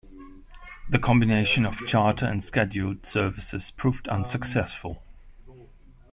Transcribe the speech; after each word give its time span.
The 0.89 0.97
combination 0.97 1.63
of 1.63 1.85
charter 1.85 2.25
and 2.25 2.43
scheduled 2.43 3.05
services 3.05 3.69
proved 3.69 4.07
unsuccessful. 4.07 5.03